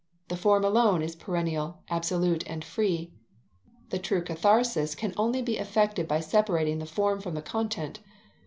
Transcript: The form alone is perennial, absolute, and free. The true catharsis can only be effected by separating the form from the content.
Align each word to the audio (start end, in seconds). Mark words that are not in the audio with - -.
The 0.29 0.35
form 0.35 0.63
alone 0.65 1.03
is 1.03 1.15
perennial, 1.15 1.83
absolute, 1.87 2.43
and 2.47 2.65
free. 2.65 3.13
The 3.91 3.99
true 3.99 4.23
catharsis 4.23 4.95
can 4.95 5.13
only 5.15 5.43
be 5.43 5.59
effected 5.59 6.07
by 6.07 6.21
separating 6.21 6.79
the 6.79 6.87
form 6.87 7.21
from 7.21 7.35
the 7.35 7.41
content. 7.43 7.99